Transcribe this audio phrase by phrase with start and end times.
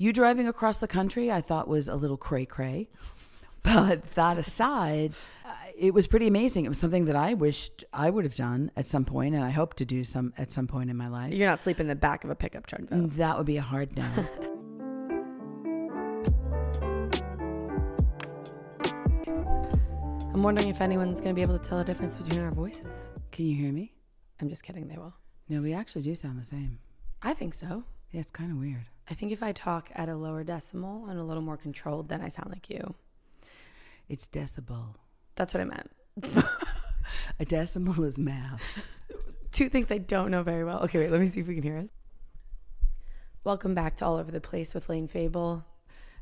[0.00, 2.88] You driving across the country, I thought was a little cray cray.
[3.62, 5.12] But that aside,
[5.44, 6.64] uh, it was pretty amazing.
[6.64, 9.50] It was something that I wished I would have done at some point, and I
[9.50, 11.34] hope to do some at some point in my life.
[11.34, 13.08] You're not sleeping in the back of a pickup truck, though.
[13.08, 14.04] That would be a hard no.
[20.32, 23.12] I'm wondering if anyone's going to be able to tell the difference between our voices.
[23.32, 23.92] Can you hear me?
[24.40, 25.12] I'm just kidding, they will.
[25.50, 26.78] No, we actually do sound the same.
[27.22, 27.84] I think so.
[28.12, 28.86] Yeah, it's kind of weird.
[29.10, 32.20] I think if I talk at a lower decimal and a little more controlled, then
[32.20, 32.94] I sound like you.
[34.08, 34.94] It's decibel.
[35.34, 35.90] That's what I meant.
[37.40, 38.62] A decimal is math.
[39.50, 40.78] Two things I don't know very well.
[40.84, 41.88] Okay, wait, let me see if we can hear us.
[43.42, 45.64] Welcome back to All Over the Place with Layne Fable.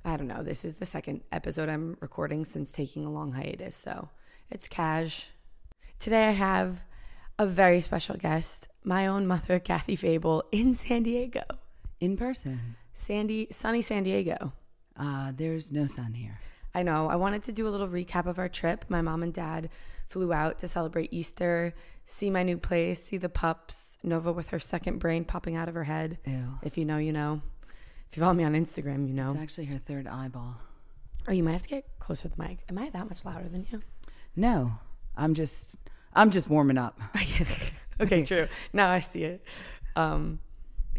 [0.02, 0.42] I don't know.
[0.42, 4.08] This is the second episode I'm recording since taking a long hiatus, so
[4.50, 5.28] it's cash.
[5.98, 6.84] Today I have
[7.38, 11.42] a very special guest, my own mother, Kathy Fable, in San Diego.
[12.00, 12.76] In person.
[12.92, 14.52] Sandy, sunny San Diego.
[14.96, 16.40] Uh, there's no sun here.
[16.74, 17.08] I know.
[17.08, 18.84] I wanted to do a little recap of our trip.
[18.88, 19.70] My mom and dad
[20.08, 21.74] flew out to celebrate Easter,
[22.06, 25.74] see my new place, see the pups, Nova with her second brain popping out of
[25.74, 26.18] her head.
[26.24, 26.58] Ew.
[26.62, 27.42] If you know, you know.
[28.10, 29.32] If you follow me on Instagram, you know.
[29.32, 30.56] It's actually her third eyeball.
[31.28, 32.60] Oh, you might have to get closer to the mic.
[32.68, 33.82] Am I that much louder than you?
[34.34, 34.72] No,
[35.16, 35.76] I'm just
[36.14, 36.98] I'm just warming up.
[38.00, 38.48] okay, true.
[38.72, 39.44] Now I see it.
[39.94, 40.38] Um,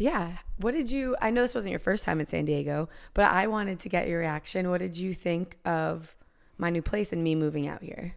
[0.00, 0.38] yeah.
[0.56, 1.14] What did you?
[1.20, 4.08] I know this wasn't your first time in San Diego, but I wanted to get
[4.08, 4.70] your reaction.
[4.70, 6.16] What did you think of
[6.56, 8.16] my new place and me moving out here?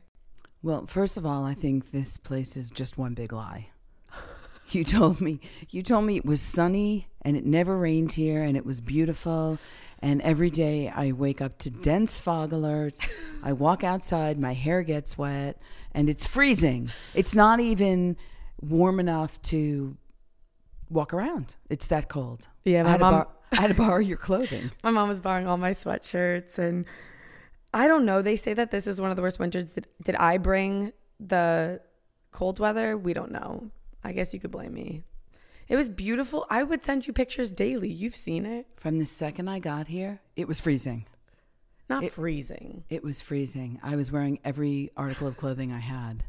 [0.62, 3.70] Well, first of all, I think this place is just one big lie.
[4.70, 5.40] You told me
[5.70, 9.60] you told me it was sunny and it never rained here and it was beautiful
[10.00, 13.08] and every day I wake up to dense fog alerts.
[13.44, 15.60] I walk outside, my hair gets wet
[15.94, 16.90] and it's freezing.
[17.14, 18.18] It's not even
[18.62, 19.96] warm enough to
[20.90, 21.56] walk around.
[21.70, 22.48] It's that cold.
[22.64, 24.72] Yeah, I my had, to mom- bor- I had to borrow your clothing.
[24.84, 26.86] My mom was borrowing all my sweatshirts, and
[27.74, 28.22] I don't know.
[28.22, 29.74] They say that this is one of the worst winters.
[29.74, 31.82] Did, did I bring the
[32.32, 32.98] cold weather?
[32.98, 33.70] We don't know.
[34.04, 35.04] I guess you could blame me.
[35.68, 36.46] It was beautiful.
[36.50, 37.90] I would send you pictures daily.
[37.90, 38.68] You've seen it.
[38.76, 41.06] From the second I got here, it was freezing.
[41.90, 42.84] Not freezing.
[42.90, 43.80] It was freezing.
[43.84, 46.24] I was wearing every article of clothing I had.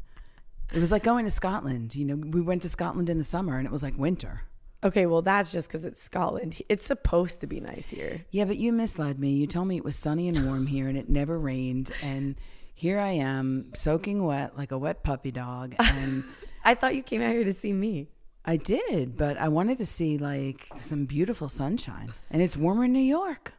[0.73, 1.95] It was like going to Scotland.
[1.95, 4.41] You know, we went to Scotland in the summer and it was like winter.
[4.83, 6.61] Okay, well, that's just because it's Scotland.
[6.69, 8.25] It's supposed to be nice here.
[8.29, 9.31] Yeah, but you misled me.
[9.31, 11.91] You told me it was sunny and warm here and it never rained.
[12.03, 12.35] And
[12.73, 15.75] here I am, soaking wet like a wet puppy dog.
[15.79, 16.23] And
[16.63, 18.09] I thought you came out here to see me.
[18.45, 22.13] I did, but I wanted to see like some beautiful sunshine.
[22.29, 23.53] And it's warmer in New York.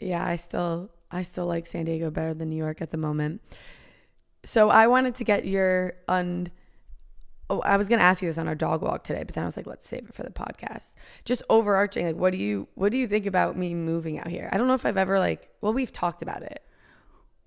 [0.00, 3.42] Yeah, I still I still like San Diego better than New York at the moment.
[4.46, 6.50] So I wanted to get your un
[7.48, 9.46] Oh, I was gonna ask you this on our dog walk today, but then I
[9.46, 10.94] was like, let's save it for the podcast.
[11.24, 14.48] Just overarching, like, what do you what do you think about me moving out here?
[14.52, 15.48] I don't know if I've ever like.
[15.60, 16.62] Well, we've talked about it.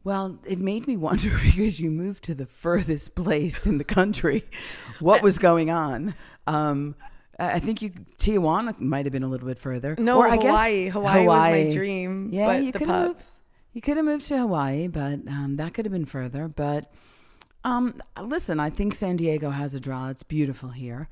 [0.05, 4.45] Well, it made me wonder because you moved to the furthest place in the country.
[4.99, 6.15] What was going on?
[6.47, 6.95] Um,
[7.37, 9.95] I think you Tijuana might have been a little bit further.
[9.97, 10.89] No, I guess Hawaii.
[10.89, 13.38] Hawaii was my dream, Yeah, but you the could pups.
[13.73, 16.47] You could have moved to Hawaii, but um, that could have been further.
[16.47, 16.91] But
[17.63, 20.09] um, listen, I think San Diego has a draw.
[20.09, 21.07] It's beautiful here.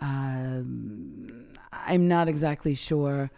[0.00, 3.30] Um, I'm not exactly sure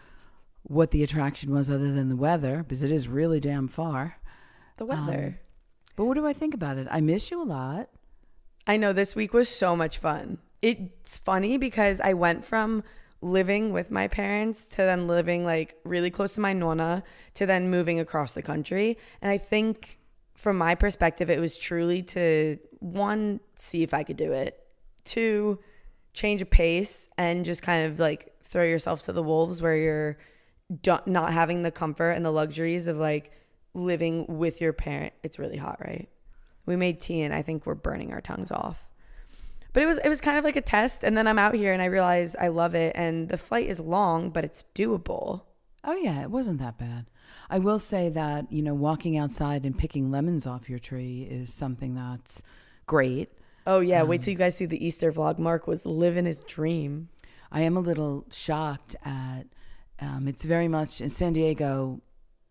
[0.62, 4.18] what the attraction was other than the weather, because it is really damn far.
[4.78, 5.40] The weather.
[5.94, 6.88] But what do I think about it?
[6.90, 7.88] I miss you a lot.
[8.66, 10.38] I know this week was so much fun.
[10.62, 12.82] It's funny because I went from
[13.24, 17.02] living with my parents to then living like really close to my nonna
[17.32, 18.98] to then moving across the country.
[19.22, 19.98] And I think
[20.34, 24.62] from my perspective, it was truly to one, see if I could do it,
[25.04, 25.58] two,
[26.12, 30.18] change a pace and just kind of like throw yourself to the wolves where you're
[31.06, 33.32] not having the comfort and the luxuries of like
[33.72, 35.14] living with your parent.
[35.22, 36.10] It's really hot, right?
[36.66, 38.86] We made tea and I think we're burning our tongues off.
[39.74, 41.72] But it was it was kind of like a test and then I'm out here
[41.72, 45.42] and I realize I love it and the flight is long but it's doable.
[45.82, 47.06] Oh yeah, it wasn't that bad.
[47.50, 51.52] I will say that you know walking outside and picking lemons off your tree is
[51.52, 52.40] something that's
[52.86, 53.32] great.
[53.66, 55.38] Oh yeah, wait till you guys see the Easter vlog.
[55.38, 57.08] Mark was living his dream.
[57.50, 59.44] I am a little shocked at.
[60.00, 62.00] Um, it's very much in San Diego.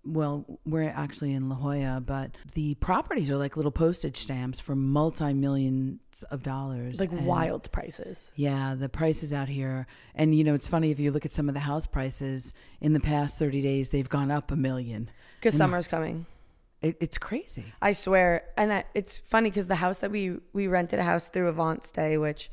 [0.05, 4.75] Well, we're actually in La Jolla, but the properties are like little postage stamps for
[4.75, 7.00] multi millions of dollars.
[7.00, 8.29] Like And- wild prices.
[8.35, 11.47] Yeah, the prices out here, and you know, it's funny if you look at some
[11.47, 12.51] of the house prices
[12.81, 15.09] in the past thirty days, they've gone up a million.
[15.41, 16.25] Cuz summer's coming.
[16.81, 17.73] It, it's crazy.
[17.81, 18.44] I swear.
[18.57, 22.19] And I, it's funny cuz the house that we we rented a house through AvantStay
[22.19, 22.51] which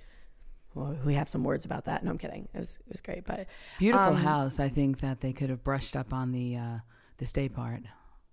[0.73, 2.05] well, we have some words about that.
[2.05, 2.49] No, I'm kidding.
[2.55, 3.47] It was it was great, but
[3.81, 4.61] Beautiful Um, house.
[4.61, 6.79] I think that they could have brushed up on the uh,
[7.21, 7.83] the stay part.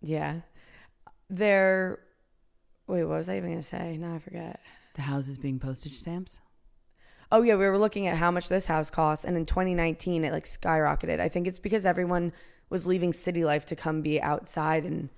[0.01, 0.41] yeah,
[1.29, 1.99] there.
[2.87, 3.97] Wait, what was I even gonna say?
[3.97, 4.61] Now I forget.
[4.95, 6.39] The houses being postage stamps.
[7.29, 10.31] Oh yeah, we were looking at how much this house costs, and in 2019 it
[10.31, 11.19] like skyrocketed.
[11.19, 12.31] I think it's because everyone
[12.69, 15.09] was leaving city life to come be outside, and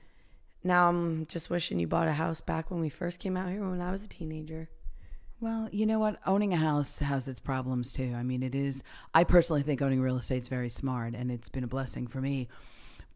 [0.64, 3.68] now I'm just wishing you bought a house back when we first came out here
[3.70, 4.70] when I was a teenager.
[5.40, 6.20] Well, you know what?
[6.26, 8.14] Owning a house has its problems too.
[8.18, 8.84] I mean, it is.
[9.14, 12.20] I personally think owning real estate is very smart, and it's been a blessing for
[12.20, 12.50] me.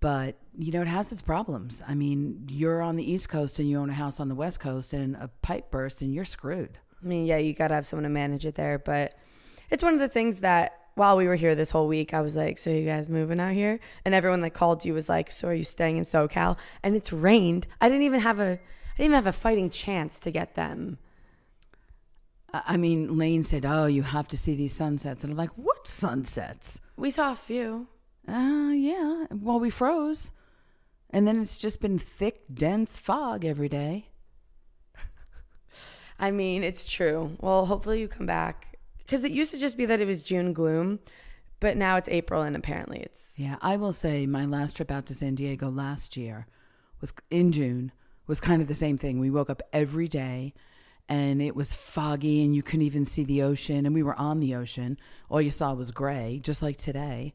[0.03, 1.81] But you know, it has its problems.
[1.88, 4.59] I mean, you're on the East Coast and you own a house on the West
[4.59, 6.77] Coast, and a pipe bursts, and you're screwed.
[7.01, 9.17] I mean, yeah, you gotta have someone to manage it there, but
[9.69, 12.35] it's one of the things that while we were here this whole week, I was
[12.35, 15.47] like, "So you guys moving out here?" And everyone that called you was like, "So
[15.47, 17.65] are you staying in SoCal?" And it's rained.
[17.79, 20.97] I didn't even have a, I didn't even have a fighting chance to get them.
[22.53, 25.88] I mean, Layne said, "Oh, you have to see these sunsets," and I'm like, "What
[25.88, 27.88] sunsets?" We saw a few.
[28.27, 29.25] Uh, yeah.
[29.31, 30.31] Well, we froze,
[31.09, 34.09] and then it's just been thick, dense fog every day.
[36.19, 37.35] I mean, it's true.
[37.41, 40.53] Well, hopefully you come back because it used to just be that it was June
[40.53, 40.99] gloom,
[41.59, 45.05] but now it's April and apparently it's Yeah, I will say my last trip out
[45.07, 46.47] to San Diego last year
[47.01, 47.91] was in June
[48.27, 49.19] was kind of the same thing.
[49.19, 50.53] We woke up every day
[51.09, 54.39] and it was foggy and you couldn't even see the ocean and we were on
[54.39, 54.97] the ocean.
[55.29, 57.33] All you saw was gray, just like today.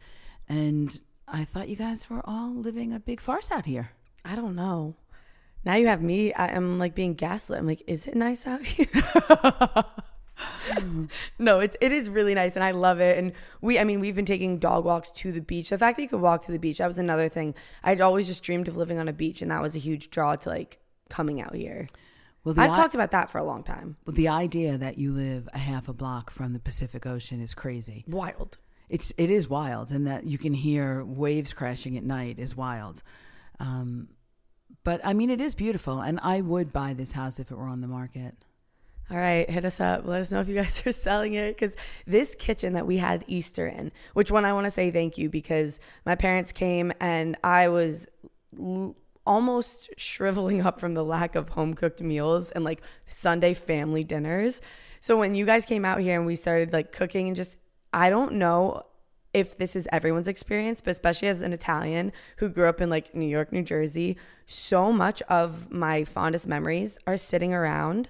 [0.49, 3.91] And I thought you guys were all living a big farce out here.
[4.25, 4.97] I don't know.
[5.65, 6.33] Now you have me.
[6.33, 7.59] I am like being gaslit.
[7.59, 8.87] I'm like, is it nice out here?
[11.39, 13.19] no, it's it is really nice and I love it.
[13.19, 15.71] And we I mean, we've been taking dog walks to the beach.
[15.71, 17.55] The fact that you could walk to the beach, that was another thing.
[17.83, 20.37] I'd always just dreamed of living on a beach and that was a huge draw
[20.37, 20.79] to like
[21.09, 21.89] coming out here.
[22.45, 23.97] Well, the I've i- talked about that for a long time.
[24.07, 27.53] well, the idea that you live a half a block from the Pacific Ocean is
[27.55, 28.05] crazy.
[28.07, 28.57] Wild.
[28.89, 33.03] It's it is wild, and that you can hear waves crashing at night is wild.
[33.61, 34.09] Um,
[34.85, 37.69] but I mean, it is beautiful, and I would buy this house if it were
[37.69, 38.35] on the market.
[39.11, 40.07] All right, hit us up.
[40.07, 41.77] Let us know if you guys are selling it because
[42.07, 45.31] this kitchen that we had Easter in, which one I want to say thank you
[45.31, 48.07] because my parents came and I was
[48.59, 48.97] l-
[49.27, 54.61] almost shriveling up from the lack of home cooked meals and like Sunday family dinners.
[55.01, 57.57] So when you guys came out here and we started like cooking and just,
[57.93, 58.85] I don't know
[59.35, 63.15] if this is everyone's experience, but especially as an Italian who grew up in like
[63.15, 68.09] New York, New Jersey, so much of my fondest memories are sitting around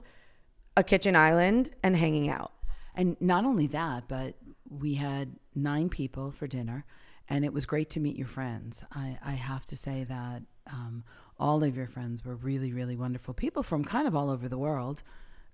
[0.76, 2.52] a kitchen island and hanging out.
[2.94, 4.36] And not only that, but
[4.69, 6.84] we had nine people for dinner,
[7.28, 8.84] and it was great to meet your friends.
[8.92, 11.04] I, I have to say that um,
[11.38, 14.58] all of your friends were really, really wonderful people from kind of all over the
[14.58, 15.02] world.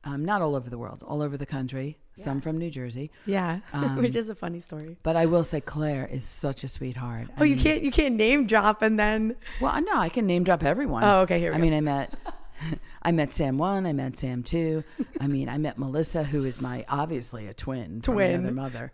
[0.07, 3.11] Um, not all over the world, all over the country, some from New Jersey.
[3.27, 4.97] Yeah, Um, which is a funny story.
[5.03, 7.29] But I will say Claire is such a sweetheart.
[7.37, 10.27] I Oh, you mean- can't you can't name drop and then Well, no, I can
[10.27, 11.05] name drop everyone.
[11.05, 11.63] Oh, okay, here we I go.
[11.65, 12.15] mean, I met,
[13.03, 13.87] I met Sam one.
[13.87, 14.85] I met Sam two.
[15.21, 18.31] I mean, I met Melissa, who is my obviously a twin, from Twin.
[18.35, 18.93] another mother.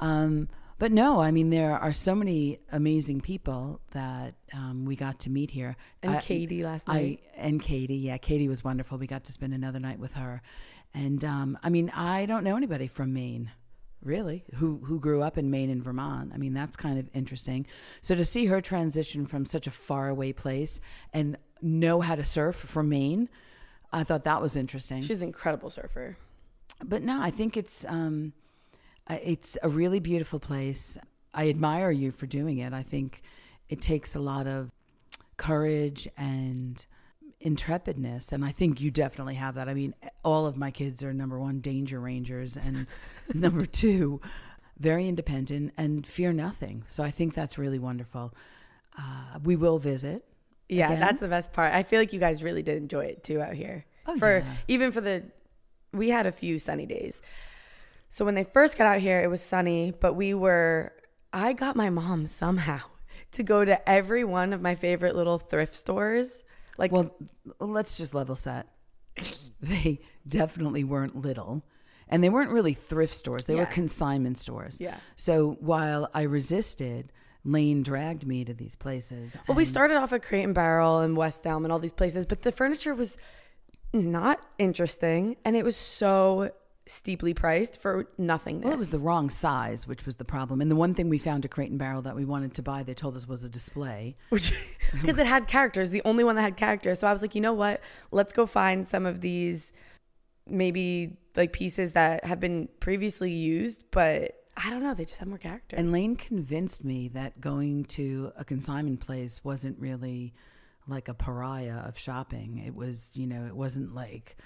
[0.00, 0.48] Um,
[0.82, 5.30] but no, I mean, there are so many amazing people that um, we got to
[5.30, 5.76] meet here.
[6.02, 7.20] and I- Katie last night.
[7.36, 8.98] I and Katie, yeah, Katie was wonderful.
[8.98, 10.42] We got to spend another night with her,
[10.92, 13.52] and um, I mean, I don't know anybody from Maine,
[14.02, 16.32] really, who who grew up in Maine and Vermont.
[16.34, 17.64] I mean, that's kind of interesting.
[18.00, 20.80] So to see her transition from such a faraway place
[21.12, 23.28] and know how to surf from Maine,
[23.92, 25.02] I thought that was interesting.
[25.02, 26.16] She's an incredible surfer.
[26.82, 28.32] But no, I think it's um,
[29.10, 30.98] it's a really beautiful place.
[31.34, 32.72] I admire you for doing it.
[32.72, 33.22] I think
[33.68, 34.70] it takes a lot of
[35.36, 36.84] courage and
[37.40, 39.68] intrepidness, and I think you definitely have that.
[39.68, 39.94] I mean,
[40.24, 42.86] all of my kids are number one danger rangers, and
[43.34, 44.20] number two,
[44.78, 46.84] very independent and fear nothing.
[46.88, 48.34] So I think that's really wonderful.
[48.98, 50.24] Uh, we will visit.
[50.68, 51.00] Yeah, Again?
[51.00, 51.74] that's the best part.
[51.74, 53.84] I feel like you guys really did enjoy it too out here.
[54.06, 54.54] Oh, for yeah.
[54.68, 55.24] even for the
[55.92, 57.20] we had a few sunny days.
[58.12, 60.92] So when they first got out here, it was sunny, but we were
[61.32, 62.80] I got my mom somehow
[63.32, 66.44] to go to every one of my favorite little thrift stores.
[66.76, 67.16] Like Well,
[67.58, 68.66] let's just level set.
[69.62, 71.64] they definitely weren't little.
[72.06, 73.46] And they weren't really thrift stores.
[73.46, 74.78] They were consignment stores.
[74.78, 74.96] Yeah.
[75.16, 77.10] So while I resisted,
[77.44, 79.38] Layne dragged me to these places.
[79.48, 82.26] Well, we started off at Crate and Barrel and West Elm and all these places,
[82.26, 83.16] but the furniture was
[83.94, 86.50] not interesting and it was so
[86.92, 88.60] steeply priced for nothing.
[88.60, 90.60] Well, it was the wrong size, which was the problem.
[90.60, 92.82] And the one thing we found at Crate and Barrel that we wanted to buy,
[92.82, 94.14] they told us was a display.
[94.28, 94.52] which
[94.92, 97.00] because it had characters, the only one that had characters.
[97.00, 97.80] So I was like, you know what?
[98.10, 99.72] Let's go find some of these
[100.46, 105.28] maybe like pieces that have been previously used, but I don't know, they just have
[105.28, 105.76] more character.
[105.76, 110.34] And Layne convinced me that going to a consignment place wasn't really
[110.86, 112.58] like a pariah of shopping.
[112.58, 114.36] It was, you know, it wasn't like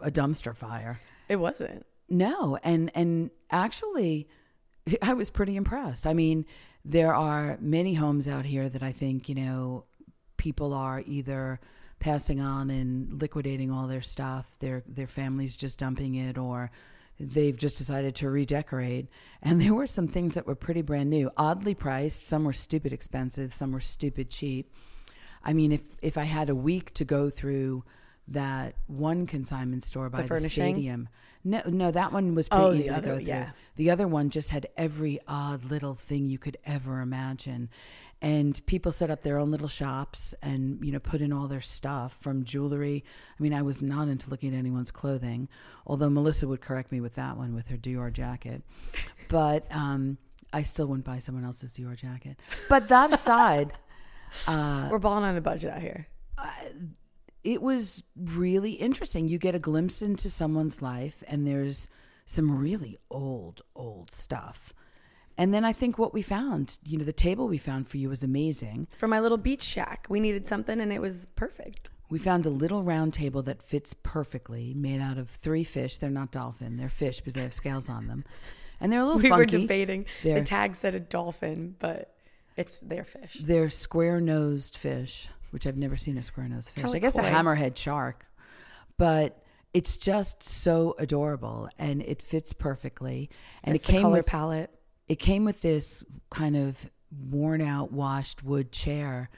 [0.00, 1.00] a dumpster fire.
[1.28, 1.86] it wasn't.
[2.08, 4.28] No, and and actually,
[5.02, 6.06] I was pretty impressed.
[6.06, 6.46] I mean,
[6.84, 9.84] there are many homes out here that I think you know
[10.36, 11.60] people are either
[11.98, 14.46] passing on and liquidating all their stuff.
[14.60, 16.70] Their their families just dumping it, or
[17.18, 19.08] they've just decided to redecorate.
[19.42, 22.26] And there were some things that were pretty brand new, oddly priced.
[22.26, 23.52] Some were stupid expensive.
[23.52, 24.72] Some were stupid cheap.
[25.42, 27.84] I mean, if if I had a week to go through
[28.28, 30.74] that one consignment store by the, furnishing?
[30.74, 31.08] stadium,
[31.44, 33.24] no, no, that one was pretty Oh, the easy to go through.
[33.26, 33.50] yeah.
[33.76, 37.68] The other one just had every odd little thing you could ever imagine.
[38.22, 41.60] And people set up their own little shops and, you know, put in all their
[41.60, 43.04] stuff from jewelry.
[43.38, 45.48] I mean, I was not into looking at anyone's clothing,
[45.86, 48.62] although Melissa would correct me with that one with her Dior jacket.
[49.28, 50.16] But um,
[50.52, 52.40] I still wouldn't buy someone else's Dior jacket.
[52.70, 53.74] But that aside,
[54.48, 56.08] uh, We're balling on a budget out here.
[57.46, 59.28] It was really interesting.
[59.28, 61.88] You get a glimpse into someone's life, and there's
[62.24, 64.74] some really old, old stuff.
[65.38, 68.08] And then I think what we found, you know, the table we found for you
[68.08, 68.88] was amazing.
[68.98, 71.90] For my little beach shack, we needed something and it was perfect.
[72.08, 75.98] We found a little round table that fits perfectly, made out of three fish.
[75.98, 78.24] They're not dolphin, they're fish because they have scales on them.
[78.80, 80.06] And they're a little We were debating.
[80.22, 82.14] They're- The tag said a dolphin, but
[82.56, 83.36] it's their fish.
[83.40, 86.84] They're square nosed fish, which I've never seen a square nosed fish.
[86.84, 88.26] Kinda I guess a hammerhead shark.
[88.98, 93.30] But it's just so adorable and it fits perfectly.
[93.64, 94.70] And it came color with palette.
[95.08, 96.90] it came with this kind of
[97.30, 99.30] worn out washed wood chair.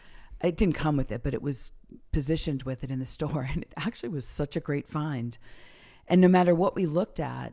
[0.43, 1.71] It didn't come with it, but it was
[2.11, 5.39] positioned with it in the store and it actually was such a great find.
[6.09, 7.53] And no matter what we looked at,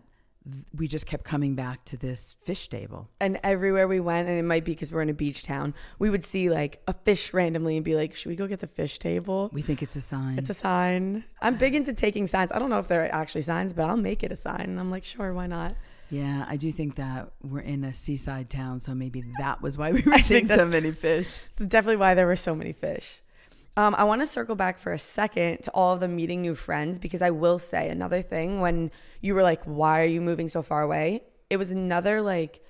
[0.75, 3.09] we just kept coming back to this fish table.
[3.19, 6.09] And everywhere we went, and it might be because we're in a beach town, we
[6.09, 8.99] would see like a fish randomly and be like, should we go get the fish
[8.99, 9.49] table?
[9.53, 10.37] We think it's a sign.
[10.37, 11.23] It's a sign.
[11.41, 12.51] I'm big into taking signs.
[12.51, 14.61] I don't know if they're actually signs, but I'll make it a sign.
[14.61, 15.75] And I'm like, sure, why not?
[16.11, 19.91] Yeah, I do think that we're in a seaside town, so maybe that was why
[19.91, 21.41] we were seeing so many fish.
[21.53, 23.21] It's definitely why there were so many fish.
[23.77, 26.55] Um, I want to circle back for a second to all of the meeting new
[26.55, 28.89] friends because I will say another thing when
[29.21, 31.23] you were like, why are you moving so far away?
[31.49, 32.61] It was another like,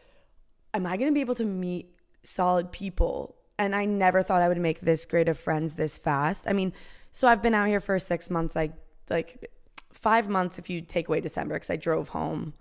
[0.73, 3.35] am I going to be able to meet solid people?
[3.59, 6.47] And I never thought I would make this great of friends this fast.
[6.47, 6.73] I mean,
[7.11, 8.73] so I've been out here for six months, like,
[9.09, 9.51] like
[9.93, 12.53] five months if you take away December because I drove home.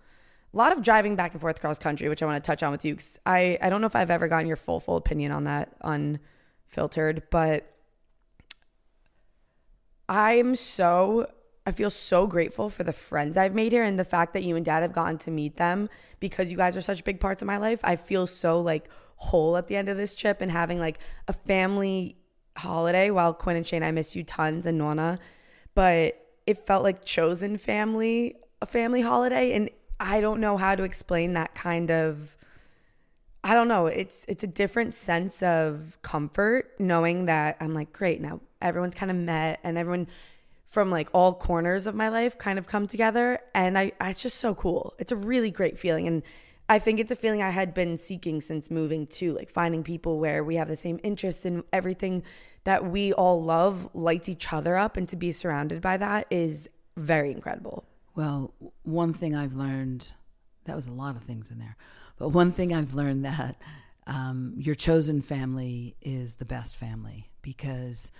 [0.53, 2.71] A lot of driving back and forth cross country, which I want to touch on
[2.71, 2.95] with you.
[2.95, 5.75] 'cause I, I don't know if I've ever gotten your full, full opinion on that
[5.81, 7.74] unfiltered, but
[10.09, 11.31] I am so
[11.67, 14.55] I feel so grateful for the friends I've made here and the fact that you
[14.55, 15.89] and dad have gotten to meet them
[16.21, 17.81] because you guys are such big parts of my life.
[17.83, 21.33] I feel so like whole at the end of this trip and having like a
[21.33, 22.17] family
[22.57, 25.19] holiday while Quinn and Shane, I miss you tons and Nona,
[25.75, 29.53] but it felt like chosen family, a family holiday.
[29.53, 32.37] And I don't know how to explain that kind of
[33.43, 33.87] I don't know.
[33.87, 39.11] It's it's a different sense of comfort knowing that I'm like, great, now everyone's kind
[39.11, 40.09] of met and everyone
[40.67, 43.39] from like all corners of my life kind of come together.
[43.55, 44.95] And I, I it's just so cool.
[44.99, 46.09] It's a really great feeling.
[46.09, 46.23] And
[46.69, 50.19] I think it's a feeling I had been seeking since moving to like finding people
[50.19, 52.25] where we have the same interests in everything
[52.65, 54.97] that we all love lights each other up.
[54.97, 57.85] And to be surrounded by that is very incredible.
[58.17, 60.11] Well, one thing I've learned,
[60.65, 61.77] that was a lot of things in there,
[62.17, 63.61] but one thing I've learned that
[64.07, 68.13] um, your chosen family is the best family because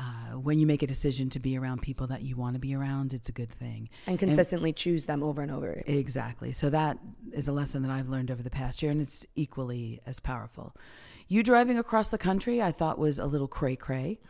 [0.00, 2.74] uh, when you make a decision to be around people that you want to be
[2.74, 3.90] around, it's a good thing.
[4.06, 5.82] And consistently choose them over and over.
[5.86, 6.52] Exactly.
[6.52, 6.98] So that
[7.32, 10.74] is a lesson that I've learned over the past year, and it's equally as powerful.
[11.28, 14.18] You driving across the country, I thought was a little cray cray.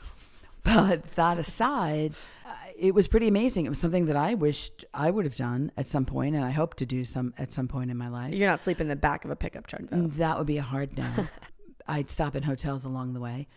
[0.63, 2.13] But that aside,
[2.45, 3.65] uh, it was pretty amazing.
[3.65, 6.51] It was something that I wished I would have done at some point, and I
[6.51, 8.35] hope to do some at some point in my life.
[8.35, 10.09] You're not sleeping in the back of a pickup truck though.
[10.09, 11.29] That would be a hard no.
[11.89, 13.49] I'd stop in hotels along the way,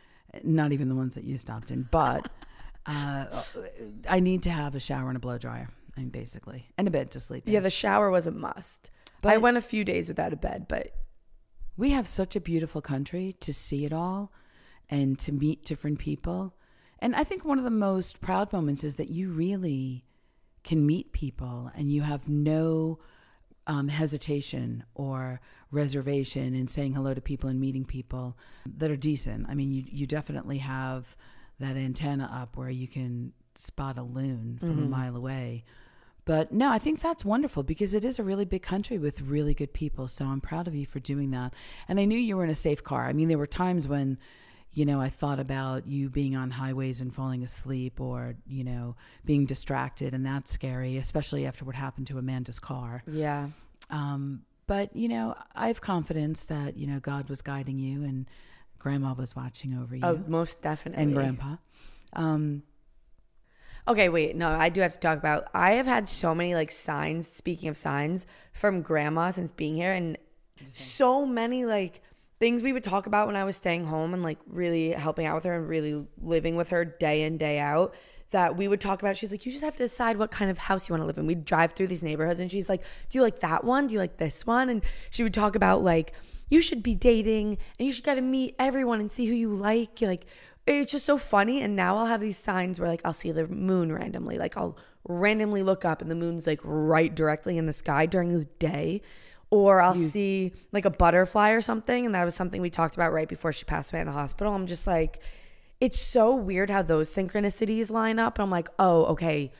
[0.43, 2.29] not even the ones that you stopped in, but
[2.85, 3.25] uh,
[4.09, 5.69] I need to have a shower and a blow dryer.
[5.95, 7.53] I mean, basically, and a bed to sleep in.
[7.53, 8.89] Yeah, the shower was a must.
[9.21, 10.91] But I went a few days without a bed, but
[11.77, 14.31] we have such a beautiful country to see it all
[14.89, 16.55] and to meet different people.
[16.99, 20.05] And I think one of the most proud moments is that you really
[20.63, 22.99] can meet people and you have no
[23.67, 25.41] um, hesitation or
[25.73, 28.37] reservation and saying hello to people and meeting people
[28.77, 29.47] that are decent.
[29.49, 31.15] I mean, you, you definitely have
[31.59, 35.63] that antenna up where you can spot a loon from a mile away.
[36.25, 39.53] But no, I think that's wonderful because it is a really big country with really
[39.53, 40.07] good people.
[40.07, 41.53] So I'm proud of you for doing that.
[41.87, 43.07] And I knew you were in a safe car.
[43.07, 44.17] I mean, there were times when,
[44.71, 48.95] you know, I thought about you being on highways and falling asleep or, you know,
[49.25, 50.13] being distracted.
[50.13, 53.03] And that's scary, especially after what happened to Amanda's car.
[53.05, 53.49] Yeah.
[53.89, 58.27] Um, but, you know, I have confidence that, you know, God was guiding you and
[58.79, 60.01] grandma was watching over you.
[60.03, 61.03] Oh, most definitely.
[61.03, 61.55] and grandpa.
[62.13, 62.63] Um,
[63.87, 64.35] Okay, wait.
[64.35, 65.47] No, I do have to talk about.
[65.53, 67.27] I have had so many like signs.
[67.27, 70.17] Speaking of signs, from grandma since being here, and
[70.69, 72.01] so many like
[72.39, 75.35] things we would talk about when I was staying home and like really helping out
[75.35, 77.93] with her and really living with her day in day out.
[78.33, 79.15] That we would talk about.
[79.15, 81.17] She's like, you just have to decide what kind of house you want to live
[81.17, 81.25] in.
[81.25, 83.87] We'd drive through these neighborhoods, and she's like, do you like that one?
[83.87, 84.69] Do you like this one?
[84.69, 86.13] And she would talk about like
[86.49, 89.49] you should be dating and you should got to meet everyone and see who you
[89.49, 89.99] like.
[89.99, 90.25] You're like
[90.65, 91.61] it's just so funny.
[91.61, 94.37] And now I'll have these signs where like I'll see the moon randomly.
[94.37, 98.31] Like I'll randomly look up and the moon's like right directly in the sky during
[98.31, 99.01] the day.
[99.49, 102.07] Or I'll see like a butterfly or something.
[102.07, 104.53] And that was something we talked about right before she passed away in the hospital.
[104.53, 105.19] I'm just like,
[105.83, 108.39] it's so weird how those synchronicities line up.
[108.39, 109.51] And I'm like, oh, okay.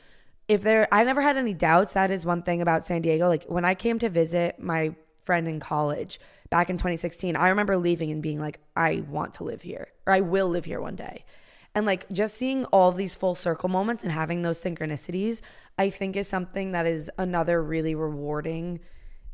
[0.48, 1.92] If there, I never had any doubts.
[1.92, 3.28] That is one thing about San Diego.
[3.28, 7.76] Like when I came to visit my friend in college back in 2016, I remember
[7.76, 10.96] leaving and being like, I want to live here or I will live here one
[10.96, 11.26] day.
[11.74, 15.42] And like just seeing all these full circle moments and having those synchronicities,
[15.76, 18.80] I think is something that is another really rewarding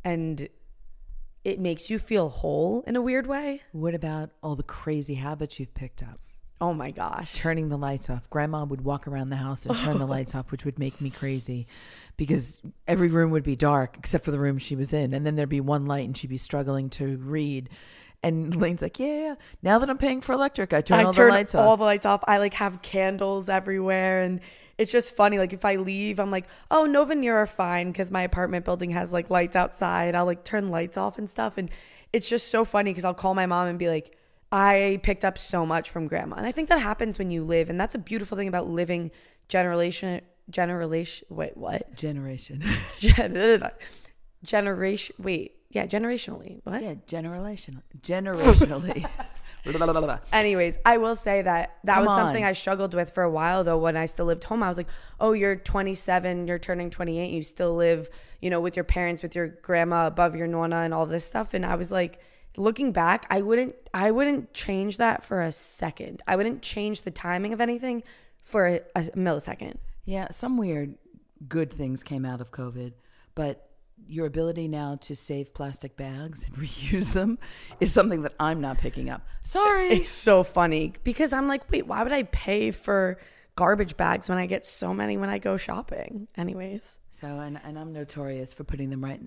[0.03, 0.49] and
[1.45, 3.63] it makes you feel whole in a weird way.
[3.71, 6.19] what about all the crazy habits you've picked up?
[6.61, 7.33] Oh my gosh.
[7.33, 8.29] turning the lights off.
[8.29, 11.09] Grandma would walk around the house and turn the lights off, which would make me
[11.11, 11.67] crazy
[12.17, 15.15] because every room would be dark except for the room she was in.
[15.15, 17.71] And then there'd be one light and she'd be struggling to read.
[18.23, 19.35] And Layne's like, Yeah, yeah.
[19.63, 21.79] Now that I'm paying for electric, I turn I all turn the lights all off.
[21.79, 22.23] the lights off.
[22.27, 24.41] I like have candles everywhere and
[24.77, 25.39] it's just funny.
[25.39, 28.91] Like if I leave, I'm like, oh, Nova and are fine because my apartment building
[28.91, 30.15] has like lights outside.
[30.15, 31.57] I'll like turn lights off and stuff.
[31.59, 31.71] And
[32.13, 34.17] it's just so funny because I'll call my mom and be like,
[34.53, 36.37] I picked up so much from grandma.
[36.37, 37.71] And I think that happens when you live.
[37.71, 39.11] And that's a beautiful thing about living
[39.49, 41.95] generation, generation, wait, what?
[41.95, 42.63] Generation.
[42.99, 43.63] Gen-
[44.45, 46.61] generation, wait, yeah, generationally.
[46.65, 46.83] What?
[46.83, 47.83] yeah, generational.
[48.01, 49.09] Generationally.
[50.33, 52.49] Anyways, I will say that that Come was something on.
[52.49, 54.63] I struggled with for a while though when I still lived home.
[54.63, 54.89] I was like,
[55.21, 58.09] "Oh, you're 27, you're turning 28, you still live,
[58.41, 61.53] you know, with your parents, with your grandma above your nonna and all this stuff."
[61.53, 62.21] And I was like,
[62.57, 66.23] looking back, I wouldn't I wouldn't change that for a second.
[66.27, 68.03] I wouldn't change the timing of anything
[68.43, 69.77] for a, a millisecond.
[70.05, 70.97] yeah, some weird
[71.49, 72.93] good things came out of COVID,
[73.35, 73.67] but
[74.07, 77.39] your ability now to save plastic bags and reuse them
[77.81, 79.23] is something that I'm not picking up.
[79.43, 79.89] Sorry.
[79.89, 83.19] It's so funny because I'm like, "Wait, why would I pay for
[83.57, 86.99] garbage bags when I get so many when I go shopping?" Anyways.
[87.11, 89.21] So and and I'm notorious for putting them right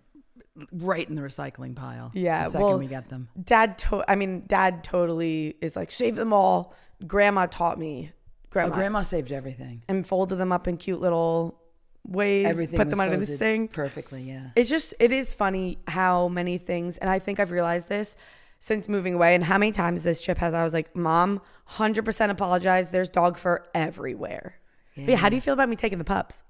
[0.71, 2.11] right in the recycling pile.
[2.13, 3.29] Yeah, the second well, we get them.
[3.41, 6.73] Dad, to- I mean, Dad totally is like save them all.
[7.05, 8.11] Grandma taught me.
[8.13, 9.81] Oh, Grandma, grandma saved everything.
[9.87, 11.59] and folded them up in cute little
[12.05, 12.45] ways.
[12.45, 13.73] Everything put them under the sink.
[13.73, 14.21] perfectly.
[14.21, 14.49] Yeah.
[14.55, 18.15] It's just it is funny how many things, and I think I've realized this
[18.59, 20.53] since moving away, and how many times this trip has.
[20.53, 22.91] I was like, Mom, hundred percent apologize.
[22.91, 24.55] There's dog fur everywhere.
[24.95, 26.43] Yeah, how do you feel about me taking the pups?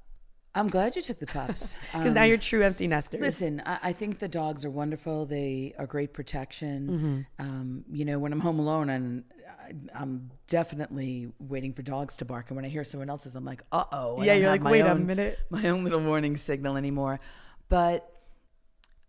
[0.56, 1.76] I'm glad you took the pups.
[1.94, 3.22] Because now Um, you're true empty nesters.
[3.22, 5.26] Listen, I, I think the dogs are wonderful.
[5.26, 7.26] They are great protection.
[7.40, 7.44] Mm-hmm.
[7.44, 9.24] Um, you know, when I'm home alone, and
[9.62, 12.50] I, I'm definitely waiting for dogs to bark.
[12.50, 14.22] And when I hear someone else's, I'm like, uh oh.
[14.22, 17.20] Yeah, you're like, "Wait a minute." My own little warning signal anymore.
[17.70, 18.10] But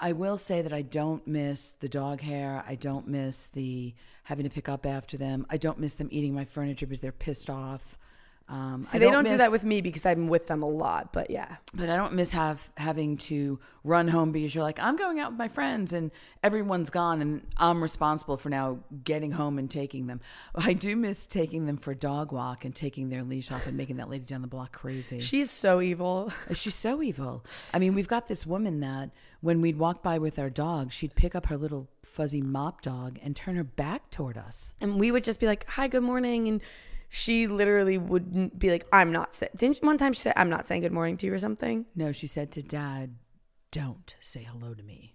[0.00, 2.64] I will say that I don't miss the dog hair.
[2.66, 5.46] I don't miss the having to pick up after them.
[5.50, 7.98] I don't miss them eating my furniture because they're pissed off.
[8.46, 10.68] Um, See, I they don't do miss- that with me because I'm with them a
[10.68, 11.14] lot.
[11.14, 14.96] But yeah, but I don't miss have having to run home because you're like I'm
[14.96, 16.10] going out with my friends and
[16.42, 20.20] everyone's gone and I'm responsible for now getting home and taking them.
[20.54, 23.78] I do miss taking them for a dog walk and taking their leash off and
[23.78, 25.20] making that lady down the block crazy.
[25.20, 26.30] she's so evil.
[26.54, 27.44] She's so evil.
[27.72, 31.14] I mean, we've got this woman that when we'd walk by with our dog, she'd
[31.14, 34.74] pick up her little fuzzy mop dog and turn her back toward us.
[34.80, 36.60] And we would just be like, "Hi, good morning," and
[37.14, 39.46] she literally wouldn't be like, "I'm not." Sa-.
[39.56, 41.86] Didn't one time she said, "I'm not saying good morning to you" or something?
[41.94, 43.14] No, she said to dad,
[43.70, 45.13] "Don't say hello to me."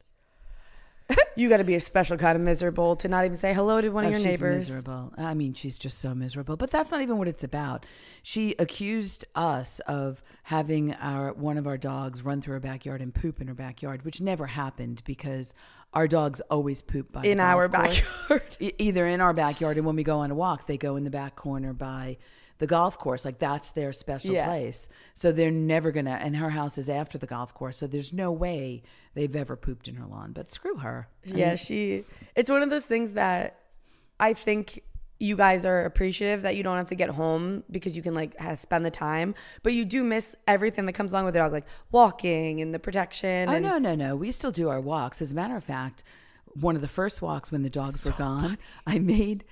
[1.36, 3.90] You got to be a special kind of miserable to not even say hello to
[3.90, 4.70] one of Oh, your she's neighbors.
[4.70, 5.14] miserable.
[5.18, 6.58] I mean, she's just so miserable.
[6.58, 7.86] But that's not even what it's about.
[8.22, 13.14] She accused us of having our one of our dogs run through her backyard and
[13.14, 15.56] poop in her backyard, which never happened because
[15.94, 18.44] our dogs always poop by the In our backyard.
[18.60, 21.10] Either in our backyard and when we go on a walk they go in the
[21.10, 22.18] back corner by
[22.60, 24.46] the golf course like that's their special Yeah.
[24.46, 28.14] place so they're never gonna and her house is after the golf course so there's
[28.14, 28.84] no way
[29.16, 32.04] they've ever pooped in her lawn but screw her I yeah, mean, she.
[32.36, 33.60] It's one of those things that
[34.20, 34.84] I think
[35.22, 38.36] you guys are appreciative that you don't have to get home because you can like
[38.56, 41.66] spend the time, but you do miss everything that comes along with the dog, like
[41.92, 43.50] walking and the protection.
[43.50, 46.04] oh and no no no we still do our walks as a matter of fact
[46.54, 49.44] one of the first walks when the dogs were gone i made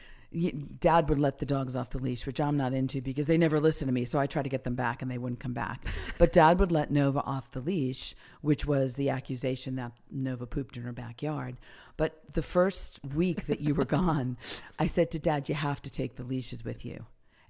[0.80, 3.60] dad would let the dogs off the leash which i'm not into because they never
[3.60, 5.86] listen to me so i try to get them back and they wouldn't come back.
[6.18, 10.78] But dad would let nova off the leash which was the accusation that nova pooped
[10.78, 11.58] in her backyard.
[11.96, 14.38] But the first week that you were gone
[14.78, 17.06] i said to dad you have to take the leashes with you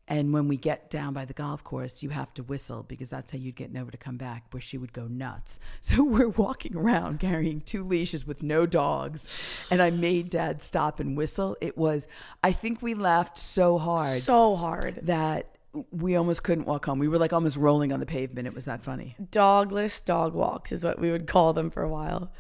[0.07, 3.31] and when we get down by the golf course, you have to whistle because that's
[3.31, 5.59] how you'd get Nova to come back, where she would go nuts.
[5.81, 9.27] So we're walking around carrying two leashes with no dogs.
[9.69, 11.57] And I made dad stop and whistle.
[11.61, 12.07] It was,
[12.43, 14.99] I think we laughed so hard so hard.
[15.03, 15.57] that
[15.91, 16.99] we almost couldn't walk home.
[16.99, 18.47] We were like almost rolling on the pavement.
[18.47, 19.15] It was that funny.
[19.31, 22.31] Dogless dog walks is what we would call them for a while,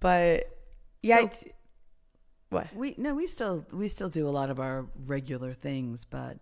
[0.00, 0.48] but
[1.02, 1.30] yeah, No.
[2.50, 2.74] what?
[2.74, 6.38] We no, we still we still do a lot of our regular things, but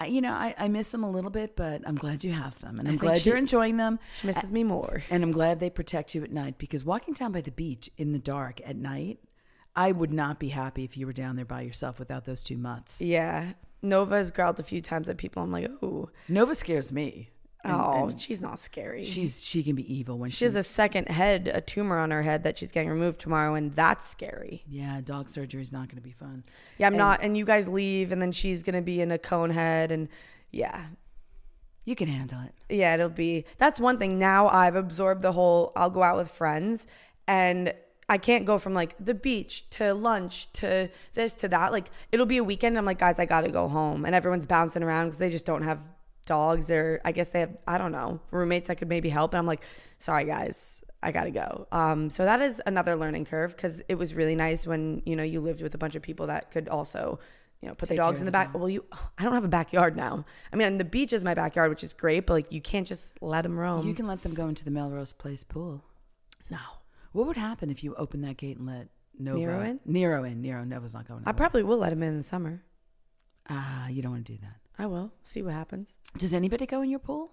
[0.00, 2.58] I, you know, I, I miss them a little bit, but I'm glad you have
[2.60, 3.98] them, and I'm glad she- you're enjoying them.
[4.14, 5.02] She misses me more.
[5.10, 8.12] And I'm glad they protect you at night because walking down by the beach in
[8.12, 9.18] the dark at night,
[9.74, 12.56] I would not be happy if you were down there by yourself without those two
[12.56, 13.00] mutts.
[13.00, 15.42] Yeah, Nova has growled a few times at people.
[15.42, 17.30] I'm like, oh, Nova scares me.
[17.64, 19.02] And- oh, and she's not scary.
[19.04, 22.22] she's she can be evil when She has a second head, a tumor on her
[22.22, 24.62] head that she's getting removed tomorrow, and that's scary.
[24.68, 25.00] yeah.
[25.00, 26.44] Dog surgery is not going to be fun.
[26.78, 27.20] Yeah, I'm And- not.
[27.22, 30.08] And you guys leave, and then she's gonna be in a cone head, and
[30.52, 30.86] yeah,
[31.84, 32.54] You can handle it.
[32.74, 33.44] yeah, it'll be.
[33.58, 34.18] That's one thing.
[34.18, 35.72] Now I've absorbed the whole.
[35.74, 36.86] I'll go out with friends,
[37.26, 37.74] and
[38.08, 41.72] I can't go from like the beach to lunch to this to that.
[41.72, 42.78] Like it'll be a weekend.
[42.78, 45.62] I'm like, guys, I gotta go home, and everyone's bouncing around because they just don't
[45.62, 45.80] have
[46.28, 47.56] dogs, or I guess they have.
[47.66, 49.32] I don't know roommates that could maybe help.
[49.34, 49.62] And I'm like,
[49.98, 50.82] sorry guys.
[51.02, 51.66] I gotta go.
[51.72, 55.22] Um, so that is another learning curve because it was really nice when you know
[55.22, 57.20] you lived with a bunch of people that could also,
[57.62, 58.52] you know, put Take the dogs in the the back.
[58.52, 58.58] dogs.
[58.60, 58.84] Well, you,
[59.16, 60.24] I don't have a backyard now.
[60.52, 63.16] I mean, the beach is my backyard, which is great, but like you can't just
[63.22, 63.86] let them roam.
[63.86, 65.84] you can let them go into the Melrose Place pool.
[66.50, 66.58] no,
[67.12, 69.80] What would happen if you opened that gate and let Nova Nero in?
[69.84, 70.40] Nero in.
[70.42, 71.22] Nero Nova's not going.
[71.26, 72.64] I probably will let him in in the summer.
[73.48, 74.56] Ah, you don't want to do that.
[74.78, 75.88] I will see what happens.
[76.16, 77.32] Does anybody go in your pool?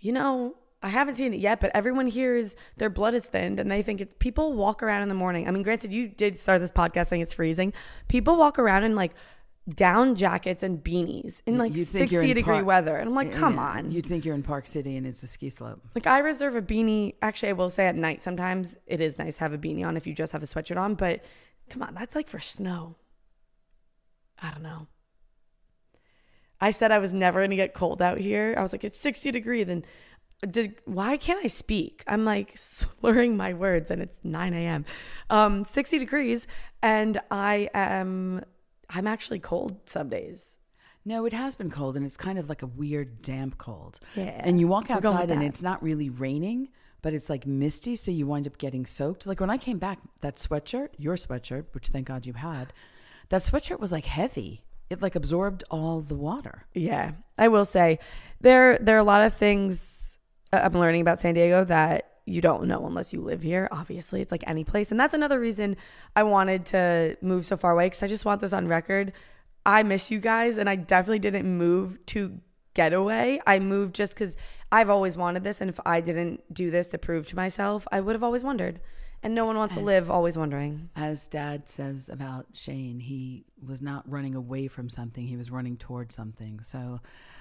[0.00, 3.58] You know, I haven't seen it yet, but everyone here is their blood is thinned
[3.58, 5.48] and they think it's people walk around in the morning.
[5.48, 7.72] I mean, granted, you did start this podcast saying it's freezing.
[8.08, 9.14] People walk around in like
[9.66, 12.96] down jackets and beanies in like You'd think you're 60 in degree weather.
[12.96, 13.90] And I'm like, come Yeah, on.
[13.92, 15.80] You'd think you're in Park City and it's a ski slope.
[15.94, 17.14] Like I reserve a beanie.
[17.22, 19.96] Actually, I will say at night sometimes it is nice to have a beanie on
[19.96, 20.96] if you just have a sweatshirt on.
[20.96, 21.24] But
[21.70, 22.96] come on, that's like for snow.
[24.42, 24.86] I don't know.
[26.60, 28.54] I said I was never gonna get cold out here.
[28.56, 29.64] I was like, it's 60 degree.
[29.64, 29.84] Then,
[30.48, 32.04] did, why can't I speak?
[32.06, 34.84] I'm like slurring my words, and it's 9 a.m.
[35.30, 36.46] Um, 60 degrees,
[36.82, 38.44] and I am.
[38.90, 40.58] I'm actually cold some days.
[41.06, 44.00] No, it has been cold and it's kind of like a weird damp cold.
[44.16, 46.68] Yeah, And you walk going outside and it's not really raining,
[47.02, 49.26] but it's like misty, so you wind up getting soaked.
[49.26, 52.72] Like when I came back, that sweatshirt, your sweatshirt, which thank God you had,
[53.28, 54.64] that sweatshirt was like heavy.
[54.90, 56.66] It like absorbed all the water.
[56.74, 57.98] Yeah, I will say
[58.40, 60.18] there there are a lot of things
[60.52, 63.68] uh, I'm learning about San Diego that you don't know unless you live here.
[63.70, 65.76] Obviously, it's like any place, and that's another reason
[66.14, 69.12] I wanted to move so far away because I just want this on record.
[69.66, 72.38] I miss you guys, and I definitely didn't move to
[72.74, 73.40] get away.
[73.46, 74.36] I moved just because
[74.70, 78.00] I've always wanted this, and if I didn't do this to prove to myself, I
[78.00, 78.80] would have always wondered.
[79.24, 80.90] And no one wants to live always wondering.
[80.94, 85.76] As dad says about Shane, he was not running away from something, he was running
[85.78, 86.60] towards something.
[86.62, 87.00] So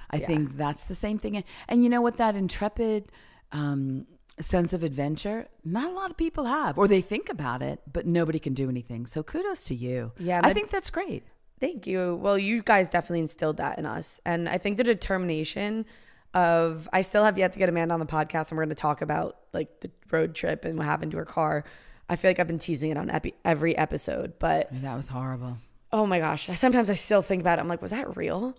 [0.09, 0.27] I Yeah.
[0.27, 1.35] think that's the same thing.
[1.35, 2.17] And, and you know what?
[2.17, 3.11] That intrepid
[3.51, 4.07] um,
[4.39, 8.05] sense of adventure, not a lot of people have, or they think about it, but
[8.07, 9.05] nobody can do anything.
[9.05, 10.11] So kudos to you.
[10.17, 11.23] Yeah, I think that's great.
[11.59, 12.15] Thank you.
[12.15, 14.19] Well, you guys definitely instilled that in us.
[14.25, 15.85] And I think the determination
[16.33, 18.75] of, I still have yet to get Amanda on the podcast and we're going to
[18.75, 21.63] talk about like the road trip and what happened to her car.
[22.09, 25.57] I feel like I've been teasing it on epi- every episode, but that was horrible.
[25.91, 27.61] oh my gosh, sometimes I still think about it.
[27.61, 28.55] I'm like, was that real?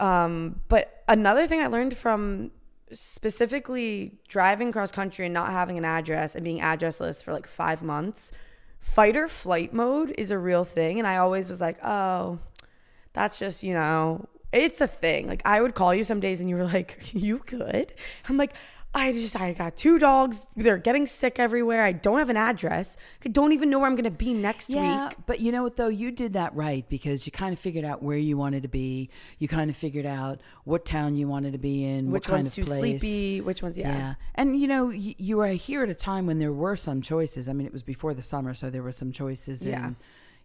[0.00, 2.50] Um, but another thing I learned from
[2.92, 7.82] specifically driving cross country and not having an address and being addressless for like five
[7.82, 8.32] months,
[8.80, 10.98] fight or flight mode is a real thing.
[10.98, 12.38] And I always was like, oh,
[13.12, 15.26] that's just, you know, it's a thing.
[15.26, 17.92] Like I would call you some days and you were like, you good?
[18.28, 18.54] I'm like,
[18.96, 20.46] I just I got two dogs.
[20.56, 21.82] They're getting sick everywhere.
[21.82, 22.96] I don't have an address.
[23.26, 25.16] I don't even know where I'm gonna be next Yeah, week.
[25.26, 25.88] but you know what though?
[25.88, 29.10] You did that right because you kind of figured out where you wanted to be.
[29.40, 32.44] You kind of figured out what town you wanted to be in, Which what kind
[32.44, 33.00] one's of too place.
[33.00, 33.40] sleepy?
[33.40, 33.96] Which one's yeah.
[33.98, 34.14] Yeah.
[34.36, 37.48] And you know, you, you were here at a time when there were some choices.
[37.48, 39.88] I mean, it was before the summer, so there were some choices Yeah.
[39.88, 39.96] in,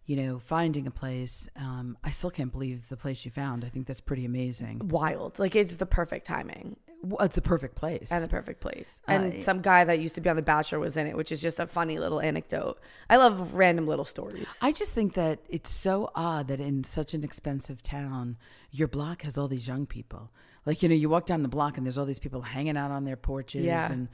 [0.10, 1.48] you know, finding a place.
[1.56, 3.64] Um, I still can't believe the place you found.
[3.64, 4.82] I think that's pretty amazing.
[4.90, 5.38] Wild.
[5.38, 8.12] Like it's the perfect timing Well, it's the perfect place.
[8.12, 9.02] and the perfect place.
[9.08, 11.32] And Uh, some guy that used to be on The Bachelor was in it, which
[11.32, 12.80] is just a funny little anecdote.
[13.08, 14.58] I love random little stories.
[14.64, 18.38] I just think that it's so odd that in such an expensive town,
[18.72, 20.32] your block has all these young people.
[20.66, 22.90] Like, you know, you walk down the block and there's all these people hanging out
[22.90, 23.64] on their porches.
[23.64, 23.92] Yeah.
[23.92, 24.08] And,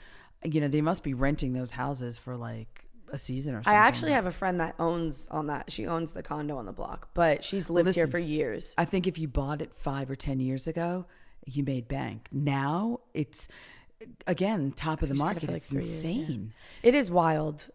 [0.44, 4.12] you know, they must be renting those houses for like a season or I actually
[4.12, 5.72] have a friend that owns on that.
[5.72, 8.74] She owns the condo on the block, but she's lived here for years.
[8.78, 11.06] I think if you bought it five or 10 years ago,
[11.46, 12.28] you made bank.
[12.32, 13.48] Now it's,
[14.28, 15.50] again, top of the just had it market.
[15.50, 16.12] like, it's three years, yeah.
[16.12, 16.54] insane.
[16.84, 17.68] It is wild.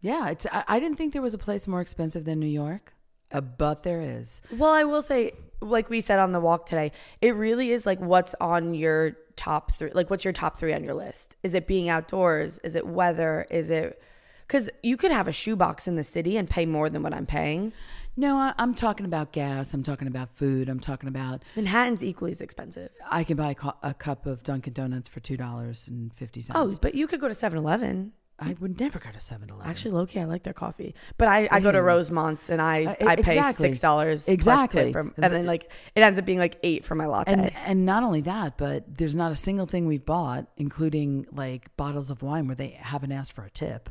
[0.00, 0.28] Yeah.
[0.28, 0.46] it's.
[0.46, 2.94] I, I didn't think there was a place more expensive than New York,
[3.32, 4.42] uh, but there is.
[4.52, 6.92] Well, I will say, like we said on the walk today,
[7.22, 9.90] it really is like what's on your top three.
[9.94, 11.36] Like, what's your top three on your list?
[11.42, 12.58] Is it being outdoors?
[12.60, 13.46] Is it weather?
[13.50, 14.00] Is it
[14.46, 17.26] because you could have a shoebox in the city and pay more than what I'm
[17.26, 17.72] paying?
[18.16, 19.74] No, I, I'm talking about gas.
[19.74, 20.68] I'm talking about food.
[20.68, 22.90] I'm talking about Manhattan's equally as expensive.
[23.10, 26.56] I can buy a, a cup of Dunkin' Donuts for two dollars and fifty cents.
[26.58, 28.12] Oh, but you could go to 7 Eleven.
[28.36, 29.64] I would never go to 7-Eleven.
[29.64, 30.96] Actually, low key, I like their coffee.
[31.18, 33.70] But I, I go to Rosemont's and I, Uh, I pay exactly.
[33.70, 34.92] $6 plus Exactly.
[34.92, 37.32] and then like it ends up being like 8 for my latte.
[37.32, 41.74] and and not only that, but there's not a single thing we've bought, including like
[41.76, 43.88] bottles of wine, where they haven't asked for a tip.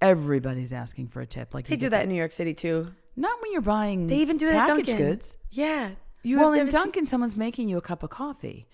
[0.00, 1.52] Everybody's asking for a tip.
[1.54, 2.92] Like they do get that in New York City too.
[3.16, 4.06] Not when you're buying.
[4.06, 5.06] They even do that packaged Dunkin'.
[5.06, 5.36] goods.
[5.50, 5.90] Yeah.
[6.22, 8.68] You well, in never seen- Dunkin', someone's making you a cup of coffee.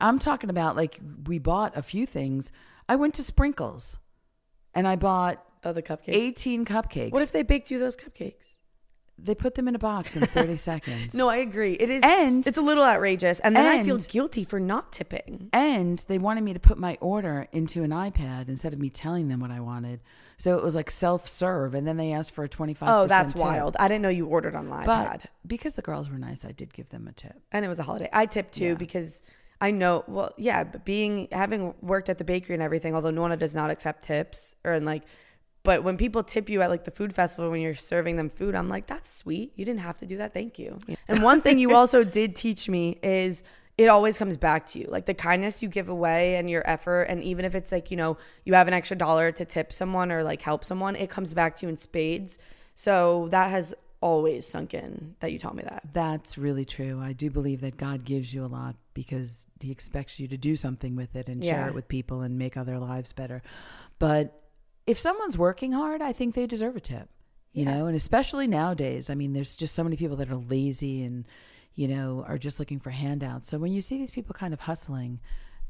[0.00, 2.52] I'm talking about like we bought a few things.
[2.88, 3.98] I went to Sprinkles,
[4.74, 6.14] and I bought Oh, the cupcakes.
[6.14, 7.10] 18 cupcakes.
[7.10, 8.54] What if they baked you those cupcakes?
[9.20, 11.12] they put them in a box in 30 seconds?
[11.12, 11.72] No, I agree.
[11.72, 15.48] It is, And- it's a little outrageous, and then I feel guilty for not tipping.
[15.52, 19.26] And they wanted me to put my order into an iPad instead of me telling
[19.26, 19.98] them what I wanted.
[20.38, 21.74] So it was like self serve.
[21.74, 23.42] And then they asked for a 25% Oh, that's tip.
[23.42, 23.76] wild.
[23.78, 26.52] I didn't know you ordered on my But iPad, because the girls were nice, I
[26.52, 27.34] did give them a tip.
[27.52, 28.08] and it was a holiday.
[28.12, 28.74] I tipped too Yeah.
[28.74, 29.20] because
[29.60, 30.04] I know.
[30.06, 33.70] Well, yeah, but being having worked at the bakery and everything, although Nona does not
[33.70, 35.02] accept tips, or and like,
[35.64, 38.54] but when people tip you at like the food festival when you're serving them food,
[38.54, 39.52] I'm like, that's sweet.
[39.56, 40.32] You didn't have to do that.
[40.32, 40.78] Thank you.
[41.08, 43.42] And one thing you also did teach me is
[43.78, 44.86] it always comes back to you.
[44.90, 47.02] Like the kindness you give away and your effort.
[47.04, 50.10] And even if it's like, you know, you have an extra dollar to tip someone
[50.10, 52.38] or like help someone, it comes back to you in spades.
[52.74, 55.82] So that has always sunk in that you taught me that.
[55.92, 57.00] That's really true.
[57.00, 60.56] I do believe that God gives you a lot because He expects you to do
[60.56, 63.42] something with it and share it with people and make other lives better.
[64.00, 64.40] But
[64.86, 67.08] if someone's working hard, I think they deserve a tip,
[67.52, 67.74] you Yeah.
[67.78, 69.08] know, and especially nowadays.
[69.10, 71.26] I mean, there's just so many people that are lazy and,
[71.78, 73.46] you know, are just looking for handouts.
[73.46, 75.20] So when you see these people kind of hustling,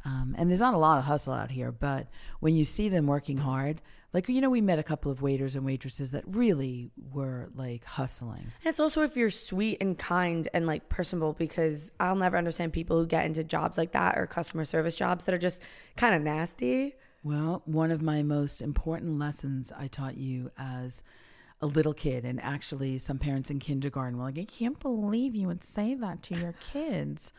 [0.07, 2.07] um, and there's not a lot of hustle out here, but
[2.41, 3.83] when you see them working hard,
[4.15, 7.85] like, you know, we met a couple of waiters and waitresses that really were like
[7.85, 8.41] hustling.
[8.41, 12.73] And it's also if you're sweet and kind and like personable because I'll never understand
[12.73, 15.61] people who get into jobs like that or customer service jobs that are just
[15.99, 16.95] kind of nasty.
[17.23, 21.05] Well, one of my most important lessons I taught you as
[21.61, 25.49] a little kid, and actually some parents in kindergarten were like, I can't believe you
[25.49, 27.33] would say that to your kids,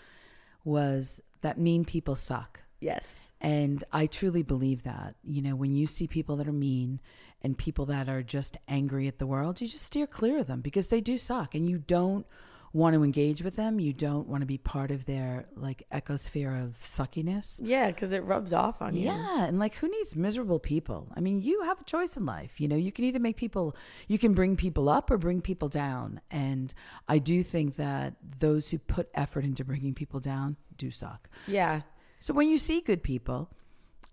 [0.64, 2.62] was that mean people suck.
[2.82, 3.32] Yes.
[3.42, 5.16] And I truly believe that.
[5.24, 7.00] You know, when you see people that are mean
[7.42, 10.62] and people that are just angry at the world, you just steer clear of them
[10.62, 12.26] because they do suck and you don't
[12.74, 13.80] want to engage with them.
[13.80, 17.60] You don't want to be part of their like ecosphere of suckiness.
[17.64, 19.06] Yeah, because it rubs off on you.
[19.06, 21.12] Yeah, and like who needs miserable people?
[21.16, 22.60] I mean, you have a choice in life.
[22.62, 23.76] You know, you can either make people
[24.08, 26.22] you can bring people up or bring people down.
[26.30, 26.74] And
[27.08, 31.30] I do think that those who put effort into bringing people down do suck.
[31.48, 31.76] Yeah.
[31.76, 31.84] S-
[32.20, 33.50] So when you see good people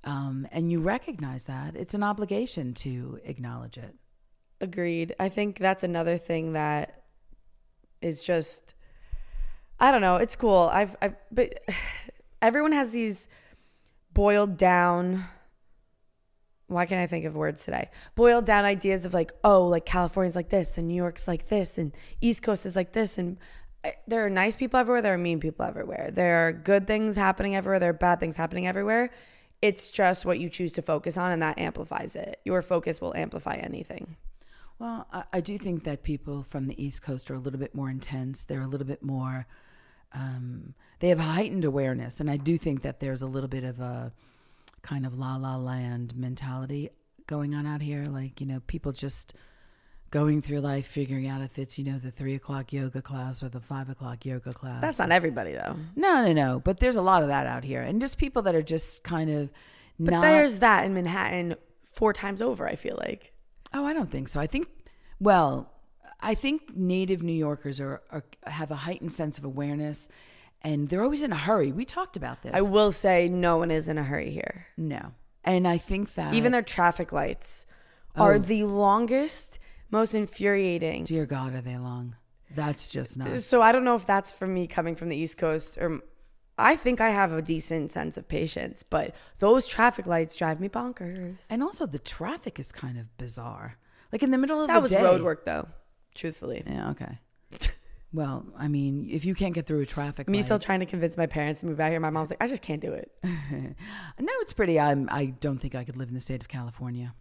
[0.05, 3.95] um, and you recognize that, it's an obligation to acknowledge it.
[4.61, 5.15] Agreed.
[5.21, 7.03] I think that's another thing that
[8.01, 8.75] is just
[9.79, 10.71] I don't know, it's cool.
[10.73, 11.61] I've I've but
[12.43, 13.29] everyone has these
[14.13, 15.27] boiled down
[16.69, 17.91] why can't I think of words today?
[18.17, 21.79] Boiled down ideas of like, oh, like California's like this and New York's like this
[21.79, 23.39] and East Coast is like this and
[23.85, 26.11] I- there are nice people everywhere, there are mean people everywhere.
[26.13, 29.11] There are good things happening everywhere, there are bad things happening everywhere.
[29.63, 32.41] It's just what you choose to focus on and that amplifies it.
[32.45, 34.17] Your focus will amplify anything.
[34.79, 37.75] Well, I, I do think that people from the East Coast are a little bit
[37.75, 38.45] more intense.
[38.45, 39.47] They're a little bit more,
[40.13, 42.21] um, they have heightened awareness.
[42.21, 44.13] And I do think that there's a little bit of a,
[44.83, 46.91] kind of la la land mentality
[47.27, 48.05] going on out here.
[48.07, 49.35] Like, you know, people just
[50.11, 53.49] going through life figuring out if it's, you know, the three o'clock yoga class or
[53.49, 54.81] the five o'clock yoga class.
[54.81, 55.77] That's not everybody though.
[55.97, 56.61] No, no, no.
[56.61, 57.83] But there's a lot of that out here.
[57.83, 59.51] And just people that are just kind of
[59.99, 60.21] But not.
[60.23, 63.33] there's that in Manhattan four times over, I feel like.
[63.75, 64.41] Oh, I don't think so.
[64.41, 64.69] I think,
[65.21, 65.73] well,
[66.21, 70.09] I think native New Yorkers are, are have a heightened sense of awareness,
[70.63, 71.73] and they're always in a hurry.
[71.73, 72.53] We talked about this.
[72.55, 74.67] I will say no one is in a hurry here.
[74.77, 75.13] no,
[75.45, 77.67] and I think that Even their traffic lights
[78.17, 78.23] oh.
[78.25, 78.39] are Oh.
[78.39, 79.59] the longest,
[79.91, 81.05] most infuriating.
[81.05, 82.17] dear God, are they long?
[82.55, 83.45] That's just nuts.
[83.45, 86.01] So I don't know if that's for me coming from the East Coast or
[86.59, 90.69] I think I have a decent sense of patience, but those traffic lights drive me
[90.69, 91.47] bonkers.
[91.51, 93.77] and also, the traffic is kind of bizarre.
[94.13, 94.69] Like in the middle of.
[94.69, 95.03] That the was day.
[95.03, 95.69] road work though,
[96.15, 96.63] truthfully.
[96.67, 96.91] Yeah.
[96.91, 97.19] Okay.
[98.13, 100.87] well, I mean, if you can't get through a traffic Me light, still trying to
[100.87, 102.01] convince my parents to move out here.
[102.01, 103.11] My mom's like, I just can't do it.
[103.25, 104.81] no, it's pretty.
[104.81, 105.09] I'm.
[105.11, 107.15] I don't think I could live in the state of California.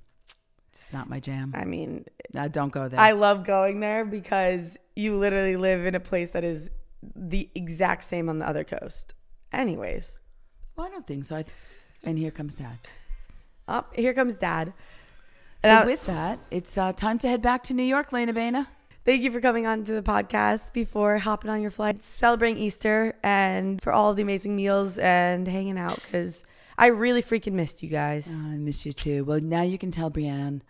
[0.73, 1.53] Just not my jam.
[1.55, 2.99] I mean, Uh, don't go there.
[2.99, 6.69] I love going there because you literally live in a place that is
[7.15, 9.13] the exact same on the other coast.
[9.55, 10.19] Anyways,
[10.75, 11.35] well, I don't think so.
[11.37, 11.53] I th-
[12.03, 12.77] and here comes Dad.
[13.67, 14.73] up here comes dad.
[15.63, 18.67] So I- with that, it's uh, time to head back to New York, Lena Bena.
[19.05, 23.13] Thank you for coming on to the podcast before hopping on your flight, celebrating Easter,
[23.23, 26.43] and for all the amazing meals and hanging out because
[26.77, 28.27] I really freaking missed you guys.
[28.29, 29.23] Oh, I miss you too.
[29.23, 30.63] Well, now you can tell Brienne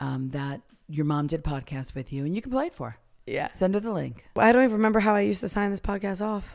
[0.00, 2.90] um, that your mom did a podcast with you, and you can play it for.
[2.90, 2.96] her.
[3.26, 3.48] yeah.
[3.52, 4.26] Send her the link.
[4.36, 6.52] I don't even remember how I used to sign this podcast off.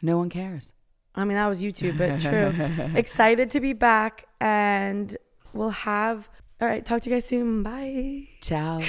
[0.00, 0.72] No one cares.
[1.16, 2.94] I mean, that was YouTube, but true.
[2.98, 5.16] Excited to be back, and
[5.52, 6.28] we'll have.
[6.60, 7.62] All right, talk to you guys soon.
[7.62, 8.28] Bye.
[8.40, 8.80] Ciao.